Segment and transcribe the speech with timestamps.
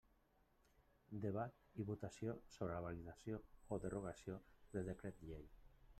[1.25, 3.43] Debat i votació sobre la validació
[3.77, 4.43] o derogació
[4.75, 5.47] del decret llei.